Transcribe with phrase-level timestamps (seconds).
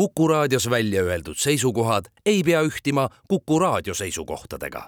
[0.00, 4.82] Kuku raadios välja öeldud seisukohad ei pea ühtima Kuku raadio seisukohtadega.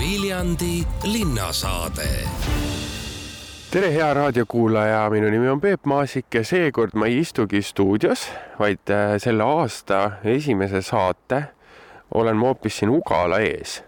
[0.00, 2.08] Viljandi linnasaade.
[3.70, 8.28] Tere, hea raadiokuulaja, minu nimi on Peep Maasik ja seekord ma ei istugi stuudios,
[8.58, 11.44] vaid äh, selle aasta esimese saate
[12.14, 13.80] olen ma hoopis siin Ugala ees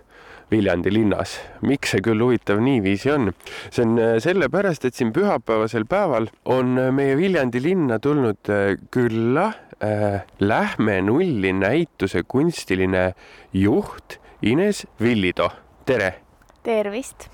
[0.53, 1.39] Viljandi linnas.
[1.65, 3.31] miks see küll huvitav niiviisi on?
[3.71, 8.51] see on äh, sellepärast, et siin pühapäevasel päeval on äh, meie Viljandi linna tulnud
[8.93, 9.47] külla
[9.79, 13.13] äh, Lähme nulli näituse kunstiline
[13.53, 15.51] juht Ines Villido.
[15.87, 16.15] tere!
[16.63, 17.31] tervist!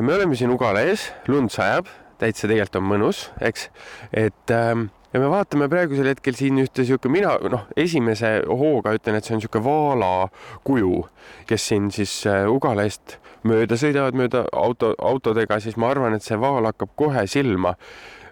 [0.00, 1.88] me oleme siin Ugala ees, lund sajab,
[2.20, 3.70] täitsa tegelikult on mõnus, eks,
[4.12, 9.16] et ähm, ja me vaatame praegusel hetkel siin ühte sihuke, mina noh, esimese hooga ütlen,
[9.16, 10.28] et see on sihuke vaala
[10.66, 11.06] kuju,
[11.48, 13.16] kes siin siis äh, Ugala eest
[13.46, 17.76] mööda sõidavad, mööda auto, autodega, siis ma arvan, et see vaal hakkab kohe silma.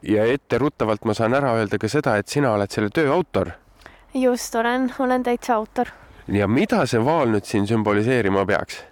[0.04, 3.54] ja etteruttavalt ma saan ära öelda ka seda, et sina oled selle töö autor.
[4.14, 5.88] just, olen, olen täitsa autor.
[6.28, 8.82] ja mida see vaal nüüd siin sümboliseerima peaks?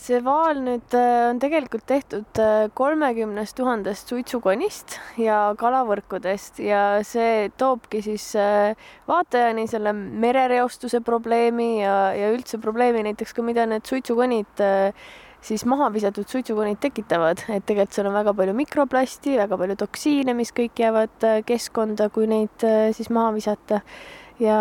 [0.00, 7.50] See vaal nüüd äh, on tegelikult tehtud äh, kolmekümnest tuhandest suitsukonist ja kalavõrkudest ja see
[7.60, 8.76] toobki siis äh,
[9.10, 14.64] vaatajani selle merereostuse probleemi ja, ja üldse probleemi näiteks ka, mida need suitsukonid
[15.44, 20.34] siis maha visatud suitsukonid tekitavad, et tegelikult seal on väga palju mikroplasti, väga palju toksiine,
[20.36, 23.80] mis kõik jäävad keskkonda, kui neid siis maha visata
[24.40, 24.60] ja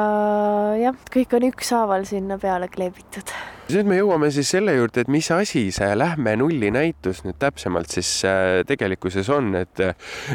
[0.80, 3.31] jah, kõik on ükshaaval sinna peale kleebitud.
[3.69, 7.94] nüüd me jõuame siis selle juurde, et mis asi see Lähme nulli näitus nüüd täpsemalt
[7.94, 9.83] siis äh, tegelikkuses on, et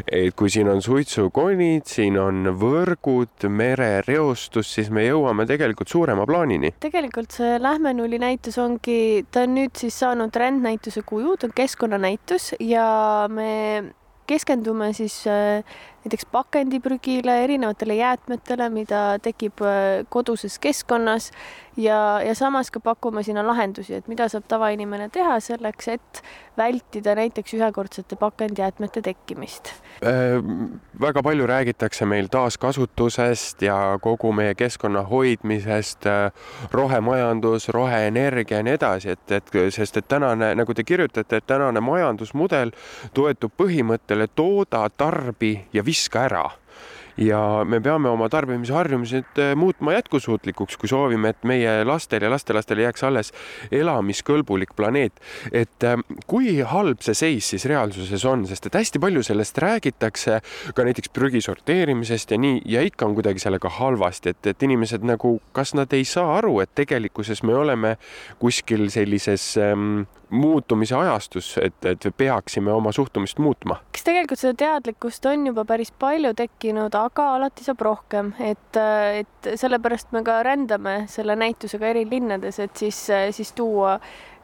[0.06, 6.75] et kui siin on suitsukonid, siin on võrgud, merereostus, siis me jõuame tegelikult suurema plaanini.
[6.81, 11.59] tegelikult see Lähme nulli näitus ongi, ta on nüüd siis saanud rändnäituse kuju, ta on
[11.59, 12.87] keskkonnanäitus ja
[13.28, 13.53] me
[14.27, 15.65] keskendume siis äh,
[16.05, 21.30] näiteks pakendiprügile, erinevatele jäätmetele, mida tekib äh, koduses keskkonnas
[21.77, 26.20] ja, ja samas ka pakume sinna lahendusi, et mida saab tavainimene teha selleks, et
[26.56, 29.72] vältida näiteks ühekordsete pakendijäätmete tekkimist
[30.04, 30.44] äh,.
[31.00, 36.32] väga palju räägitakse meil taaskasutusest ja kogu meie keskkonna hoidmisest äh,,
[36.72, 41.81] rohemajandus, roheenergia ja nii edasi, et, et sest et tänane, nagu te kirjutate, et tänane
[41.81, 42.76] majandusmudel
[43.14, 46.49] toetub põhimõttele tooda, tarbi ja vii viska ära
[47.16, 52.82] ja me peame oma tarbimisharjumused äh, muutma jätkusuutlikuks, kui soovime, et meie lastel ja lastelastel
[52.82, 53.31] jääks alles
[53.72, 55.21] elamiskõlbulik planeet.
[55.53, 60.41] et äh, kui halb see seis siis reaalsuses on, sest et hästi palju sellest räägitakse
[60.75, 65.06] ka näiteks prügi sorteerimisest ja nii ja ikka on kuidagi sellega halvasti, et, et inimesed
[65.06, 67.97] nagu, kas nad ei saa aru, et tegelikkuses me oleme
[68.43, 73.78] kuskil sellises ähm, muutumise ajastus, et, et peaksime oma suhtumist muutma?
[73.95, 78.81] eks tegelikult seda teadlikkust on juba päris palju tekkinud, aga alati saab rohkem, et,
[79.21, 83.00] et sellepärast me ka rändame selle näitusega eri linnades, et siis,
[83.37, 83.99] siis tuua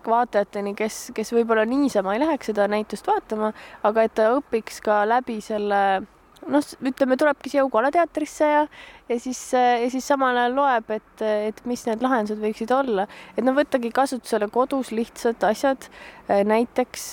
[0.06, 3.52] vaatajateni, kes, kes võib-olla niisama ei läheks seda näitust vaatama,
[3.84, 5.82] aga et ta õpiks ka läbi selle
[6.48, 8.62] noh, ütleme, tulebki siia Ugala teatrisse ja,
[9.10, 13.06] ja siis, ja siis samal ajal loeb, et, et mis need lahendused võiksid olla.
[13.36, 15.90] et no võttagi kasutusele kodus lihtsad asjad,
[16.28, 17.10] näiteks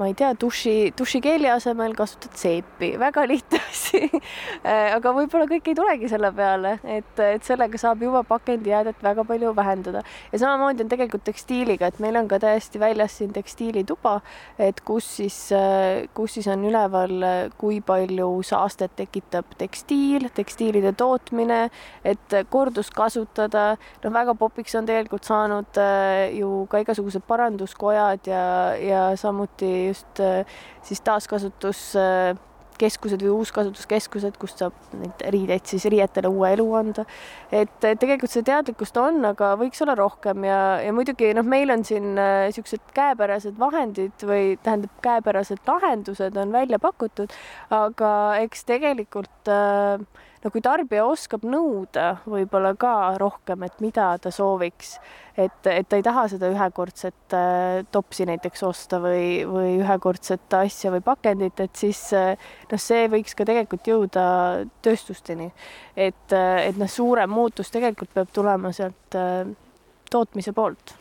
[0.00, 4.06] ma ei tea, duši, dušikeeli asemel kasutad seepi, väga lihtne asi.
[4.96, 9.52] Aga võib-olla kõik ei tulegi selle peale, et, et sellega saab juba pakendijäädet väga palju
[9.56, 10.02] vähendada.
[10.32, 14.20] ja samamoodi on tegelikult tekstiiliga, et meil on ka täiesti väljas siin tekstiilituba,
[14.58, 15.36] et kus siis,
[16.16, 17.26] kus siis on üleval,
[17.60, 21.60] kui palju saastet tekitab tekstiil, tekstiilide tootmine,
[22.04, 23.66] et korduskasutada,
[24.04, 25.82] noh, väga popiks on tegelikult saanud
[26.38, 28.44] ju ka igasugused paranduskojad ja,
[28.80, 30.46] ja samuti just äh,
[30.86, 37.02] siis taaskasutuskeskused või uuskasutuskeskused, kust saab neid riideid siis riietele uue elu anda.
[37.52, 41.82] et tegelikult seda teadlikkust on, aga võiks olla rohkem ja, ja muidugi noh, meil on
[41.84, 47.30] siin niisugused äh, käepärased vahendid või tähendab, käepärased lahendused on välja pakutud,
[47.74, 48.10] aga
[48.46, 50.00] eks tegelikult äh,
[50.44, 54.94] no kui tarbija oskab nõuda võib-olla ka rohkem, et mida ta sooviks,
[55.36, 60.92] et, et ta ei taha seda ühekordset äh, topsi näiteks osta või, või ühekordset asja
[60.94, 62.32] või pakendit, et siis äh,
[62.70, 64.24] noh, see võiks ka tegelikult jõuda
[64.84, 65.50] tööstusteni.
[65.96, 69.20] et, äh, et noh, suurem muutus tegelikult peab tulema sealt
[70.10, 70.99] tootmise poolt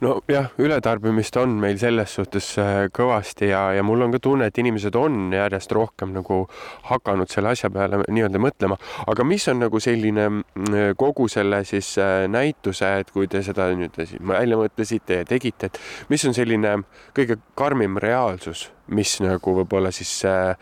[0.00, 4.58] nojah, ületarbimist on meil selles suhtes äh, kõvasti ja, ja mul on ka tunne, et
[4.58, 6.42] inimesed on järjest rohkem nagu
[6.88, 11.94] hakanud selle asja peale nii-öelda mõtlema, aga mis on nagu selline mm, kogu selle siis
[12.00, 13.98] äh, näituse, et kui te seda nüüd
[14.28, 15.80] välja mõtlesite ja tegite, et
[16.12, 16.78] mis on selline
[17.16, 20.54] kõige karmim reaalsus, mis nagu võib-olla siis äh,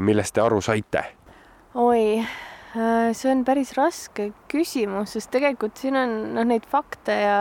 [0.00, 1.04] millest te aru saite?
[1.74, 2.22] oi,
[2.72, 7.36] see on päris raske küsimus, sest tegelikult siin on noh, neid fakte ja,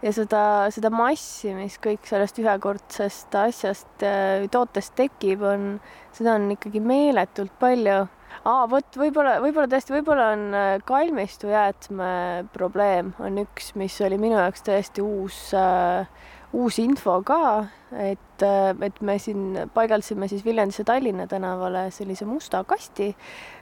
[0.00, 4.06] ja seda, seda massi, mis kõik sellest ühekordsest asjast,
[4.54, 5.68] tootest tekib, on,
[6.16, 8.06] seda on ikkagi meeletult palju.
[8.40, 12.10] Aa, vot võib-olla, võib-olla tõesti, võib-olla on äh, kalmistu jäätme
[12.54, 16.06] probleem on üks, mis oli minu jaoks täiesti uus äh,,
[16.52, 22.24] uus info ka, et, äh, et me siin paigaldasime siis Viljandis ja Tallinna tänavale sellise
[22.24, 23.14] musta kasti,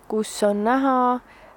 [0.09, 1.48] kus on näha äh, Äh,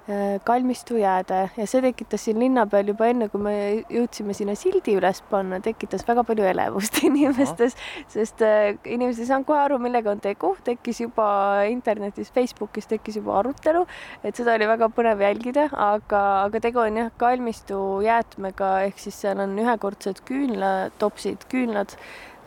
[0.44, 1.44] kalmistu jääde.
[1.56, 3.54] Ja see tekitas siin linna peal juba enne, kui me
[3.92, 7.76] jõudsime sinna sildi üles panna, tekitas väga palju elevust inimestes,
[8.10, 11.26] sest äh, inimesed ei saanud kohe aru, millega on tegu, tekkis juba
[11.70, 13.84] internetis, Facebookis tekkis juba arutelu,
[14.26, 19.20] et seda oli väga põnev jälgida, aga, aga tegu on jah, kalmistu jäätmega ehk siis
[19.22, 21.94] seal on ühekordsed küünlatopsid, küünlad,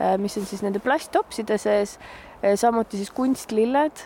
[0.02, 1.96] äh, mis on siis nende plasttopside sees,
[2.60, 4.04] samuti siis kunstlilled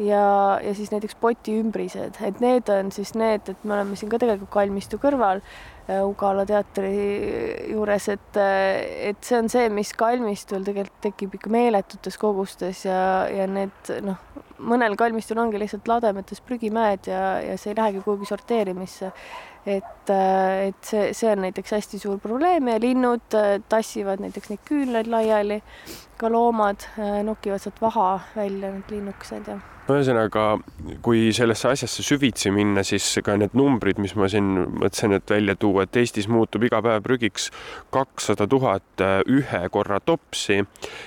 [0.00, 4.20] ja, ja siis näiteks potiümbrised, et need on siis need, et me oleme siin ka
[4.22, 6.92] tegelikult kalmistu kõrval äh, Ugala teatri
[7.72, 13.02] juures, et, äh, et see on see, mis kalmistul tegelikult tekib ikka meeletutes kogustes ja,
[13.32, 14.20] ja need noh,
[14.60, 19.12] mõnel kalmistul ongi lihtsalt lademetes prügimäed ja, ja see ei lähegi kuhugi sorteerimisse.
[19.66, 23.36] et, äh, et see, see on näiteks hästi suur probleem ja linnud
[23.68, 25.60] tassivad näiteks neid küünlaid laiali,
[26.16, 26.86] ka loomad
[27.24, 29.60] nokivad sealt vaha välja, need linnukesed ja
[29.94, 30.44] ühesõnaga,
[31.04, 34.48] kui sellesse asjasse süvitsi minna, siis ka need numbrid, mis ma siin
[34.78, 37.50] mõtlesin, et välja tuua, et Eestis muutub iga päev prügiks
[37.94, 40.60] kakssada tuhat äh, ühe korra topsi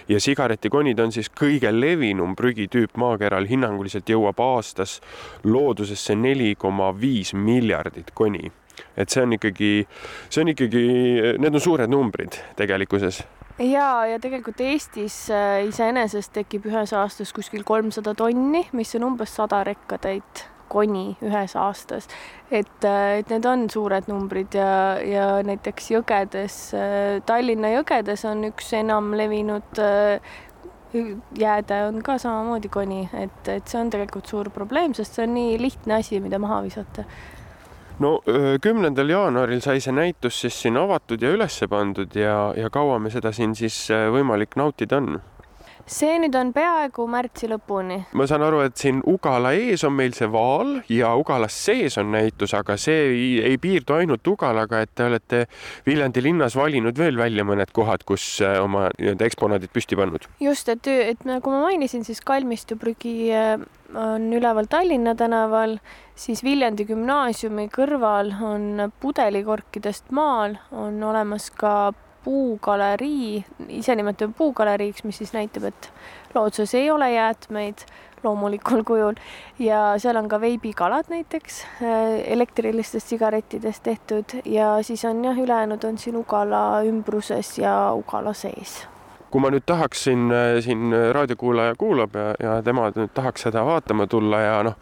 [0.09, 4.99] ja sigaretikonid on siis kõige levinum prügitüüp maakeral, hinnanguliselt jõuab aastas
[5.43, 8.51] loodusesse neli koma viis miljardit koni
[8.97, 9.71] et see on ikkagi,
[10.29, 10.83] see on ikkagi,
[11.41, 13.21] need on suured numbrid tegelikkuses
[13.59, 19.35] ja, ja tegelikult Eestis äh, iseenesest tekib ühes aastas kuskil kolmsada tonni, mis on umbes
[19.37, 22.07] sada rekkatäit koni ühes aastas.
[22.51, 28.49] et, äh, et need on suured numbrid ja, ja näiteks jõgedes, äh, Tallinna jõgedes on
[28.49, 29.83] üks enam levinud
[31.39, 35.33] jääde on ka samamoodi koni, et, et see on tegelikult suur probleem, sest see on
[35.37, 37.05] nii lihtne asi, mida maha visata
[38.03, 38.15] no
[38.61, 43.11] kümnendal jaanuaril sai see näitus siis siin avatud ja ülesse pandud ja, ja kaua me
[43.13, 45.21] seda siin siis võimalik nautida on?
[45.85, 47.99] See nüüd on peaaegu märtsi lõpuni.
[48.15, 52.11] ma saan aru, et siin Ugala ees on meil see vaal ja Ugalas sees on
[52.15, 55.43] näitus, aga see ei, ei piirdu ainult Ugalaga, et te olete
[55.85, 60.29] Viljandi linnas valinud veel välja mõned kohad, kus oma nii-öelda eksponaadid püsti pannud.
[60.43, 63.33] just, et, et nagu ma mainisin, siis kalmistuprügi
[63.93, 65.77] on üleval Tallinna tänaval,
[66.15, 71.91] siis Viljandi gümnaasiumi kõrval on pudelikorkidest maal, on olemas ka
[72.23, 75.91] puugalerii, ise nimetame puugaleriiks, mis siis näitab, et
[76.35, 77.85] looduses ei ole jäätmeid
[78.23, 79.19] loomulikul kujul.
[79.59, 81.65] Ja seal on ka veibikalad näiteks
[82.25, 84.39] elektrilistest sigarettidest tehtud.
[84.45, 88.83] Ja siis on jah, ülejäänud on siin Ugala ümbruses ja Ugala sees
[89.33, 94.05] kui ma nüüd tahaksin äh, siin raadiokuulaja kuulab ja, ja tema nüüd tahaks seda vaatama
[94.07, 94.77] tulla ja noh,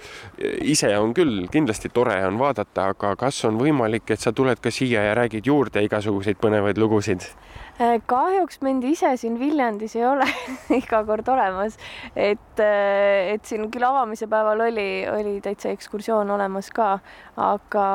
[0.68, 4.74] ise on küll kindlasti tore on vaadata, aga kas on võimalik, et sa tuled ka
[4.74, 7.32] siia ja räägid juurde igasuguseid põnevaid lugusid?
[7.80, 10.26] Äh, kahjuks mind ise siin Viljandis ei ole
[10.82, 11.78] iga kord olemas,
[12.16, 16.92] et, äh, et siin küll avamise päeval oli, oli täitsa ekskursioon olemas ka,
[17.40, 17.86] aga,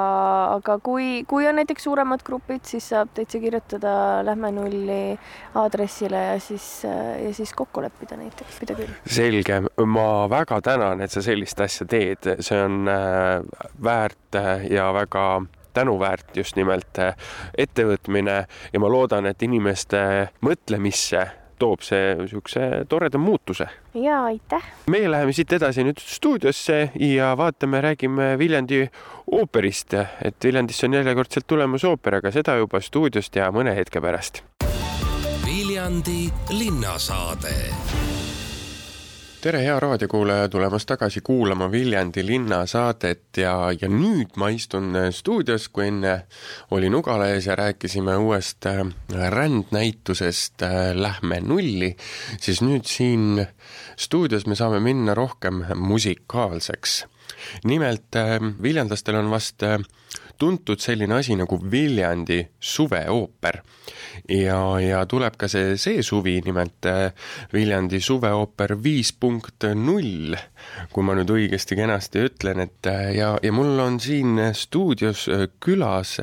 [0.56, 3.92] aga kui, kui on näiteks suuremad grupid, siis saab täitsa kirjutada
[4.26, 5.02] Lähme Nulli
[5.60, 8.96] aadressile ja siis, äh, ja siis kokku leppida näiteks, mida küll.
[9.06, 12.88] selge, ma väga tänan, et sa sellist asja teed, see on
[13.84, 14.40] väärt
[14.70, 15.26] ja väga
[15.76, 17.16] tänuväärt just nimelt äh,
[17.58, 18.36] ettevõtmine
[18.72, 20.00] ja ma loodan, et inimeste
[20.44, 21.26] mõtlemisse
[21.58, 23.68] toob see niisuguse toreda muutuse.
[23.94, 24.64] ja aitäh.
[24.92, 28.84] meie läheme siit edasi nüüd stuudiosse ja vaatame, räägime Viljandi
[29.32, 34.42] ooperist, et Viljandisse on järjekordselt tulemas ooper, aga seda juba stuudiost ja mõne hetke pärast.
[35.46, 37.54] Viljandi linnasaade
[39.40, 45.88] tere, hea raadiokuulaja, tulemast tagasi kuulama Viljandi linnasaadet ja, ja nüüd ma istun stuudios, kui
[45.90, 46.14] enne
[46.74, 51.92] olin Ugala ees ja rääkisime uuest äh, rändnäitusest äh, Lähme nulli,
[52.40, 53.44] siis nüüd siin
[53.96, 57.04] stuudios me saame minna rohkem musikaalseks.
[57.64, 59.62] nimelt äh, viljandlastel on vast
[60.38, 63.60] tuntud selline asi nagu Viljandi suveooper.
[64.28, 67.10] ja, ja tuleb ka see, see suvi, nimelt äh,
[67.52, 70.36] Viljandi suveooper viis punkt null,
[70.92, 76.16] kui ma nüüd õigesti-kenasti ütlen, et äh, ja, ja mul on siin stuudios äh, külas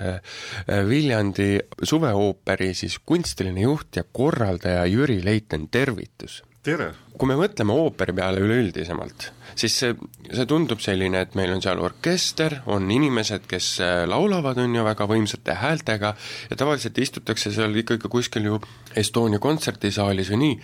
[0.90, 1.52] Viljandi
[1.84, 6.42] suveooperi siis kunstiline juht ja korraldaja Jüri Leiten, tervitus!
[6.64, 6.94] Tere!
[7.20, 9.28] kui me mõtleme ooperi peale üleüldisemalt,
[9.60, 9.94] siis see,
[10.26, 14.86] see tundub selline, et meil on seal orkester, on inimesed, kes äh, laulavad, on ju,
[14.88, 16.14] väga võimsate häältega
[16.50, 18.60] ja tavaliselt istutakse seal ikkagi kuskil ju
[18.98, 20.58] Estonia kontserdisaalis või nii,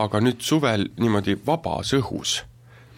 [0.00, 2.40] aga nüüd suvel niimoodi vabas õhus,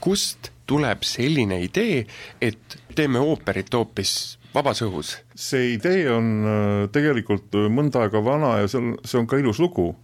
[0.04, 2.04] kust tuleb selline idee,
[2.40, 5.16] et teeme ooperit hoopis vabas õhus?
[5.34, 9.58] see idee on äh, tegelikult mõnda aega vana ja see on, see on ka ilus
[9.62, 9.94] lugu.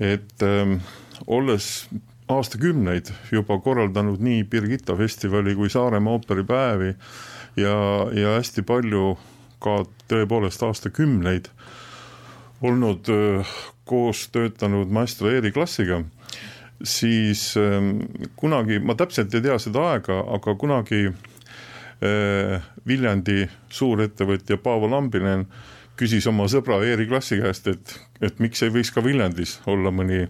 [0.00, 0.78] et ähm,
[1.26, 1.88] olles
[2.28, 6.94] aastakümneid juba korraldanud nii Birgitta festivali kui Saaremaa ooperipäevi
[7.56, 7.76] ja,
[8.12, 9.14] ja hästi palju
[9.62, 9.78] ka
[10.10, 11.48] tõepoolest aastakümneid
[12.66, 13.08] olnud
[13.86, 16.00] koos töötanud maestro Eeri klassiga,
[16.82, 17.52] siis
[18.36, 21.06] kunagi, ma täpselt ei tea seda aega, aga kunagi
[22.86, 25.46] Viljandi suurettevõtja Paavo Lambinen
[25.96, 30.26] küsis oma sõbra Eeri Klassi käest, et, et miks ei võiks ka Viljandis olla mõni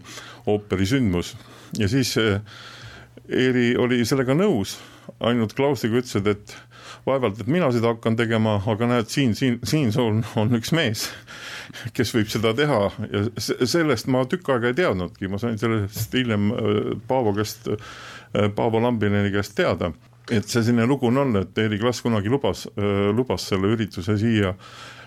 [0.46, 1.34] ooperisündmus.
[1.78, 4.76] Ja siis Eeri oli sellega nõus,
[5.20, 6.54] ainult Klausiga ütlesid, et
[7.06, 11.06] vaevalt, et mina seda hakkan tegema, aga näed, siin, siin, siin on, on üks mees,
[11.96, 12.80] kes võib seda teha.
[13.12, 13.24] Ja
[13.66, 18.82] sellest ma tükk aega ei teadnudki, ma sain sellest hiljem äh, Paavo käest, äh, Paavo
[18.82, 19.92] Lambineni käest teada.
[20.26, 22.64] Et see selline lugu on et Eeri Klass kunagi lubas,
[23.14, 24.56] lubas selle ürituse siia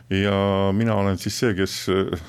[0.09, 2.21] ja mina olen siis see, kes äh,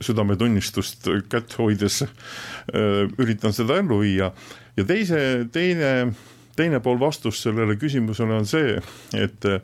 [0.00, 4.30] südametunnistust kätt hoides äh, üritan seda ellu viia.
[4.76, 5.18] Ja teise,
[5.52, 6.14] teine,
[6.56, 8.78] teine pool vastust sellele küsimusele on see,
[9.16, 9.60] et äh,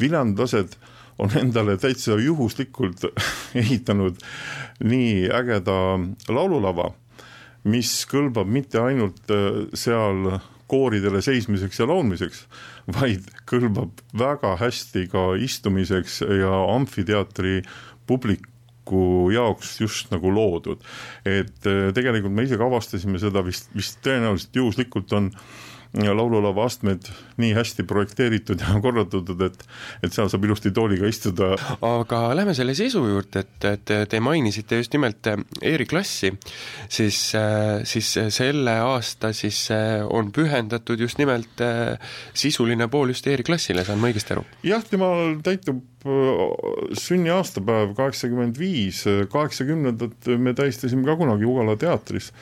[0.00, 0.76] viljandlased
[1.22, 3.06] on endale täitsa juhuslikult
[3.62, 4.20] ehitanud
[4.84, 5.78] nii ägeda
[6.28, 6.90] laululava,
[7.68, 9.30] mis kõlbab mitte ainult
[9.78, 10.32] seal
[10.72, 12.46] kooridele seismiseks ja laulmiseks,
[12.96, 17.60] vaid kõlbab väga hästi ka istumiseks ja amfiteatri
[18.08, 20.80] publiku jaoks just nagu loodud.
[21.24, 26.64] et eh, tegelikult me ise ka avastasime seda vist, vist tõenäoliselt juhuslikult on äh, laululava
[26.64, 27.08] astmed
[27.40, 29.58] nii hästi projekteeritud ja korraldatud, et,
[30.02, 31.52] et seal saab ilusti tooliga istuda.
[31.84, 35.28] aga lähme selle sisu juurde, et, et te mainisite just nimelt
[35.60, 36.32] Eeri klassi,
[36.88, 37.18] siis,
[37.88, 39.66] siis selle aasta siis
[40.08, 41.60] on pühendatud just nimelt
[42.34, 44.46] sisuline pool just Eeri klassile, saan ma õigesti aru?
[44.64, 45.84] jah, temal täitub
[46.98, 52.32] sünniaastapäev kaheksakümmend viis, kaheksakümnendat me tähistasime ka kunagi Ugala teatris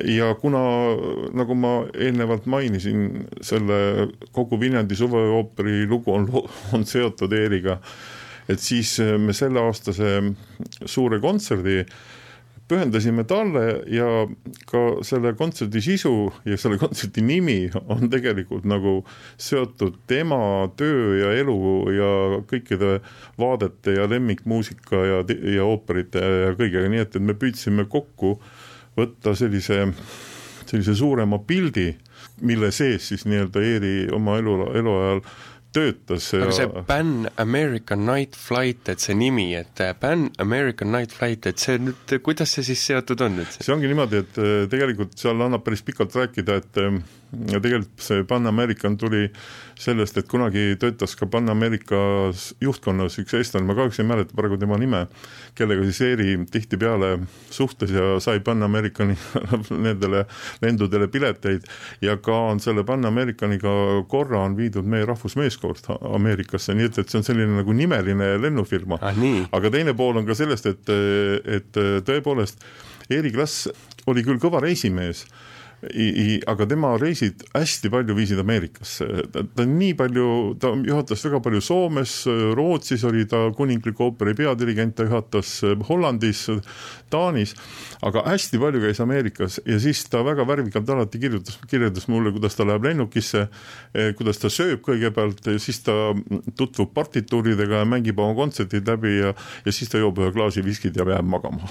[0.00, 0.62] ja kuna,
[1.36, 6.28] nagu ma eelnevalt mainisin, selle kogu Viljandi suveooperi lugu on,
[6.72, 7.78] on seotud ERiga,
[8.48, 10.16] et siis me selleaastase
[10.88, 11.82] suure kontserdi
[12.72, 14.06] pühendasime talle ja
[14.70, 16.14] ka selle kontserdi sisu
[16.48, 17.58] ja selle kontserdi nimi
[17.92, 19.02] on tegelikult nagu
[19.36, 21.58] seotud tema töö ja elu
[21.92, 22.10] ja
[22.48, 22.94] kõikide
[23.38, 25.22] vaadete ja lemmikmuusika ja,
[25.58, 29.86] ja ooperite ja kõigega, nii et, et me püüdsime kokku äh, võtta sellise,
[30.66, 31.90] sellise suurema pildi,
[32.46, 35.22] mille sees siis nii-öelda Eeri oma elu, eluajal
[35.72, 36.28] töötas.
[36.36, 41.62] aga see Pan American Night Flight, et see nimi, et Pan American Night Flight, et
[41.62, 43.56] see nüüd, kuidas see siis seotud on nüüd?
[43.58, 46.82] see ongi niimoodi, et äh, tegelikult seal annab päris pikalt rääkida, et
[47.32, 49.28] äh, tegelikult see Pan American tuli
[49.78, 54.58] sellest, et kunagi töötas ka Pan Americas juhtkonnas üks eestlane, ma kahjuks ei mäleta praegu
[54.60, 55.06] tema nime,
[55.58, 57.14] kellega siis Eeri tihtipeale
[57.50, 59.16] suhtles ja sai Pan Americani
[59.86, 60.26] nendele
[60.62, 61.66] lendudele pileteid.
[62.04, 63.72] Ja ka on selle Pan Americaniga
[64.08, 69.00] korra on viidud meie rahvusmeeskond Ameerikasse, nii et, et see on selline nagu nimeline lennufirma.
[69.02, 69.18] Ah,.
[69.56, 70.92] aga teine pool on ka sellest, et,
[71.58, 72.62] et tõepoolest
[73.10, 73.68] Eeri Klass
[74.10, 75.24] oli küll kõva reisimees
[75.82, 80.26] aga tema reisid hästi palju viisid Ameerikasse, ta, ta nii palju,
[80.62, 82.12] ta juhatas väga palju Soomes,
[82.54, 85.56] Rootsis oli ta kuningliku ooperi peadirigent, ta juhatas
[85.88, 86.44] Hollandis,
[87.10, 87.56] Taanis,
[88.06, 92.54] aga hästi palju käis Ameerikas ja siis ta väga värvikalt alati kirjutas, kirjeldas mulle, kuidas
[92.56, 93.48] ta läheb lennukisse,
[94.18, 96.14] kuidas ta sööb kõigepealt, siis ta
[96.58, 99.34] tutvub partituuridega ja mängib oma kontserdid läbi ja,
[99.66, 101.62] ja siis ta joob ühe klaasi viskit ja jääb magama.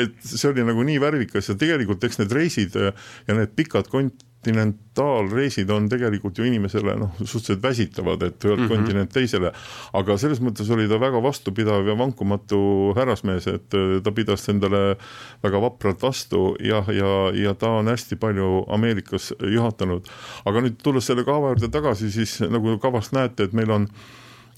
[0.00, 2.92] Et see oli nagu nii värvikas Ameerikas ja tegelikult eks need reisid äh,
[3.26, 8.68] ja need pikad kontinentaalreisid on tegelikult ju inimesele noh, suhteliselt väsitavad, et ühelt mm -hmm.
[8.68, 9.52] kontinent teisele,
[9.92, 14.96] aga selles mõttes oli ta väga vastupidav ja vankumatu härrasmees, et äh, ta pidas endale
[15.42, 20.08] väga vapralt vastu jah, ja, ja, ja ta on hästi palju Ameerikas juhatanud.
[20.44, 23.88] aga nüüd tulles selle kava juurde tagasi, siis nagu kavast näete, et meil on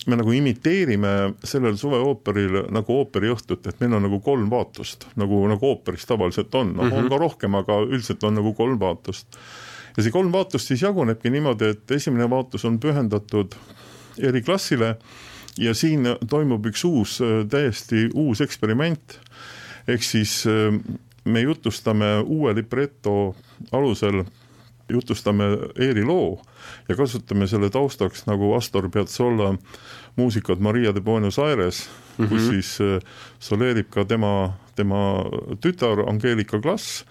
[0.07, 1.13] me nagu imiteerime
[1.47, 6.73] sellel suveooperil nagu ooperiõhtut, et meil on nagu kolm vaatust, nagu, nagu ooperis tavaliselt on,
[6.77, 6.97] noh mm -hmm.
[6.97, 7.13] on mhm.
[7.13, 9.39] ka rohkem, aga üldiselt on nagu kolm vaatust.
[9.97, 13.55] ja see kolm vaatust siis jagunebki niimoodi, et esimene vaatus on pühendatud
[14.19, 14.97] eriklassile
[15.59, 17.19] ja siin toimub üks uus,
[17.51, 19.21] täiesti uus eksperiment
[19.89, 20.45] ehk siis
[21.25, 23.35] me jutustame uue libreto
[23.73, 24.25] alusel,
[24.89, 25.45] jutustame
[25.79, 26.41] Eeri loo
[26.89, 29.55] ja kasutame selle taustaks nagu Astor Piazzolla
[30.17, 32.29] muusikat Maria de Buenos Aires mm, -hmm.
[32.29, 32.51] kus mhm.
[32.51, 33.01] siis äh,
[33.39, 35.25] soleerib ka tema, tema
[35.61, 37.05] tütar Angeelika Klass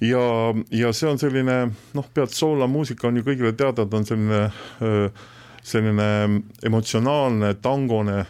[0.00, 4.42] ja, ja see on selline noh, Piazzolla muusika on ju kõigile teada, ta on selline,
[4.80, 5.26] äh,
[5.62, 6.08] selline
[6.66, 8.24] emotsionaalne, tangone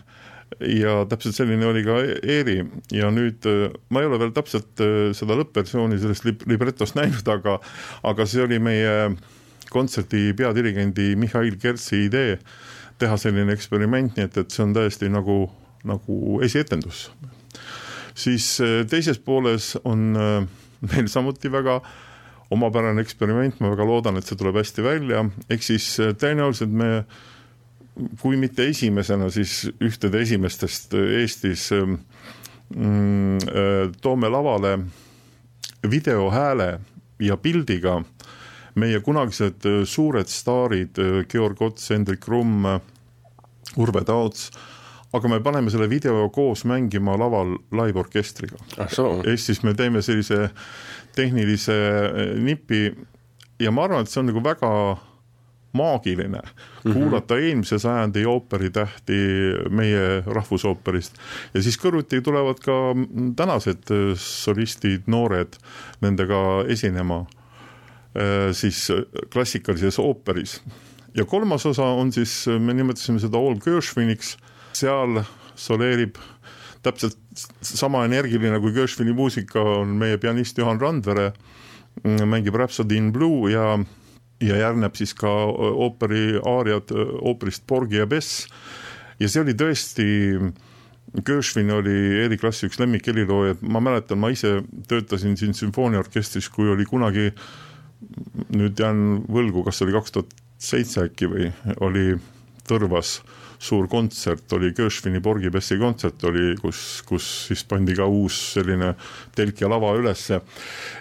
[0.58, 2.58] ja täpselt selline oli ka Eeri
[2.94, 4.82] ja nüüd äh, ma ei ole veel täpselt
[5.16, 7.60] seda lõppversiooni sellest libretost näinud, aga,
[8.06, 9.14] aga see oli meie
[9.70, 12.38] kontserdi peadirigendi Mihhail Kertsi idee
[13.00, 15.44] teha selline eksperiment, nii et, et see on täiesti nagu,
[15.88, 17.08] nagu esietendus.
[18.14, 20.46] siis äh, teises pooles on äh,
[20.90, 21.80] meil samuti väga
[22.50, 26.90] omapärane eksperiment, ma väga loodan, et see tuleb hästi välja, ehk siis äh, tõenäoliselt me
[28.20, 33.38] kui mitte esimesena, siis ühtede esimestest Eestis mm,
[34.02, 34.78] toome lavale
[35.90, 36.80] videohääle
[37.20, 38.00] ja pildiga
[38.78, 42.80] meie kunagised äh, suured staarid, äh, Georg Ots, Hendrik Rumm, äh,
[43.76, 44.50] Urve Taots,
[45.14, 48.90] aga me paneme selle video koos mängima laval live-orkestriga ah,.
[49.26, 50.52] ehk siis me teeme sellise
[51.16, 51.74] tehnilise
[52.38, 52.92] nipi
[53.58, 54.70] ja ma arvan, et see on nagu väga
[55.72, 56.46] maagiline mm
[56.84, 56.92] -hmm.
[56.92, 59.18] kuulata eelmise sajandi ooperitähti
[59.70, 61.14] meie rahvusooperist
[61.54, 62.94] ja siis kõrvuti tulevad ka
[63.36, 65.56] tänased solistid, noored
[66.00, 67.26] nendega esinema
[68.10, 70.62] Äh, siis äh, klassikalises ooperis.
[71.14, 74.36] ja kolmas osa on siis, äh, me nimetasime seda All Gershwiniks,
[74.72, 75.22] seal
[75.54, 76.18] soleerib
[76.82, 77.18] täpselt
[77.62, 81.32] sama energiline kui Gershwini muusika on meie pianist Juhan Randvere,
[82.02, 83.78] mm, mängib Rhapsody in Blue ja,
[84.40, 88.46] ja järgneb siis ka ooperi aariad ooperist Porgy ja Bess.
[89.20, 90.06] ja see oli tõesti,
[91.26, 97.32] Gershwin oli eriklassi üks lemmikhelilooja, ma mäletan, ma ise töötasin siin sümfooniaorkestris, kui oli kunagi
[97.32, 97.42] äh,
[98.54, 101.50] nüüd jään võlgu, kas oli kaks tuhat seitse äkki või
[101.84, 102.04] oli
[102.70, 103.18] Tõrvas
[103.60, 108.94] suur kontsert, oli Gershwini Porgipessi kontsert oli, kus, kus siis pandi ka uus selline
[109.36, 110.40] telk ja lava ülesse.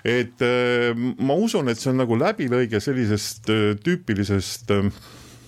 [0.03, 4.89] et äh, ma usun, et see on nagu läbilõige sellisest äh, tüüpilisest äh,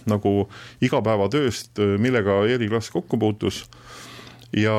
[0.09, 0.47] nagu
[0.81, 3.59] igapäevatööst, millega Eeri Klass kokku puutus
[4.55, 4.73] ja,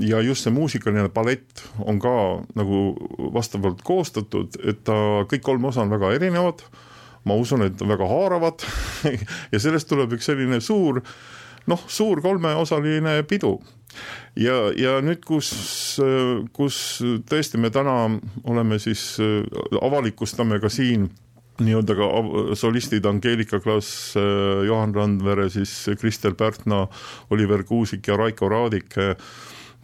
[0.00, 2.14] ja just see muusikaline palett on ka
[2.58, 2.94] nagu
[3.34, 6.64] vastavalt koostatud, et ta kõik kolm osa on väga erinevad.
[7.28, 8.64] Ma usun, et väga haaravad
[9.52, 11.02] ja sellest tuleb üks selline suur
[11.70, 13.58] noh, suur kolmeosaline pidu.
[14.38, 15.50] ja, ja nüüd, kus,
[16.56, 16.76] kus
[17.28, 17.96] tõesti me täna
[18.44, 19.16] oleme siis,
[19.82, 21.08] avalikustame ka siin
[21.60, 22.06] nii-öelda ka
[22.56, 24.14] solistid Angeelika Klaas,
[24.66, 26.86] Johan Randvere, siis Kristel Pärtna,
[27.30, 28.96] Oliver Kuusik ja Raiko Raadik,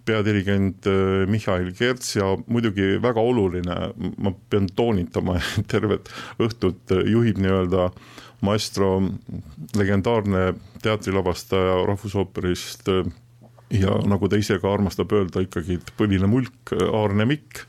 [0.06, 3.78] peadirigent äh, Mihhail Kerts ja muidugi väga oluline,
[4.22, 5.40] ma pean toonitama,
[5.72, 6.10] tervet
[6.42, 7.90] õhtut juhib nii-öelda
[8.46, 8.98] maestro,
[9.76, 10.50] legendaarne
[10.84, 12.90] teatrilavastaja Rahvusooperist
[13.74, 17.64] ja nagu ta ise ka armastab öelda, ikkagi põline mulk Aarne Mikk,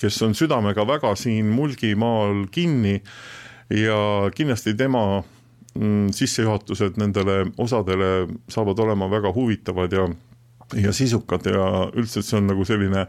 [0.00, 2.98] kes on südamega väga siin mulgimaal kinni
[3.72, 3.98] ja
[4.34, 5.22] kindlasti tema
[5.74, 10.08] mm, sissejuhatused nendele osadele saavad olema väga huvitavad ja,
[10.76, 13.06] ja sisukad ja üldse, see on nagu selline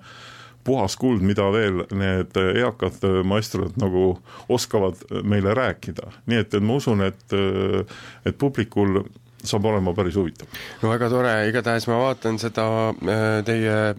[0.64, 4.14] puhas kuld, mida veel need eakad maestrod nagu
[4.52, 7.36] oskavad meile rääkida, nii et, et ma usun, et,
[8.26, 9.04] et publikul
[9.44, 10.48] saab olema päris huvitav.
[10.82, 13.96] no väga tore, igatahes ma vaatan seda äh, teie äh,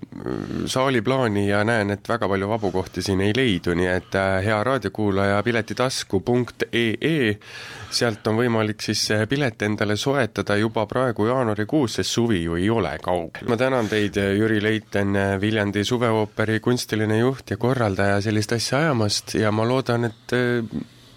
[0.70, 4.60] saaliplaani ja näen, et väga palju vabu kohti siin ei leidu, nii et äh, hea
[4.64, 7.34] raadiokuulaja, piletitasku.ee,
[7.94, 12.96] sealt on võimalik siis pilet endale soetada juba praegu jaanuarikuus, sest suvi ju ei ole
[13.02, 13.48] kaugel.
[13.48, 19.52] ma tänan teid, Jüri Leiten, Viljandi suveooperi kunstiline juht ja korraldaja sellist asja ajamast ja
[19.52, 20.38] ma loodan, et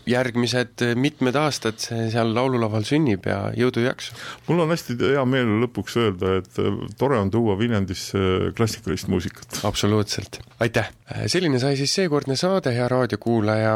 [0.08, 4.16] järgmised mitmed aastad see seal laululaval sünnib ja jõudu ja jaksu!
[4.48, 9.60] mul on hästi hea meel lõpuks öelda, et äh, tore on tuua Viljandisse klassikalist muusikat.
[9.68, 10.92] absoluutselt, aitäh!
[11.28, 13.76] selline sai siis seekordne saade, hea raadiokuulaja,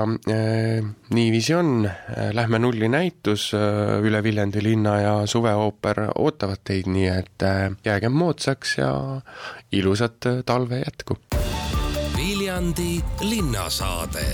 [1.15, 7.48] niiviisi on, äh, lähme nulli näitus, üle Viljandi linna ja suveooper ootavad teid, nii et
[7.86, 8.94] jäägem moodsaks ja
[9.72, 11.20] ilusat talve jätku!
[12.17, 14.26] Viljandi linnasaade